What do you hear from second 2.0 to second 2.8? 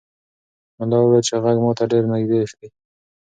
نږدې دی.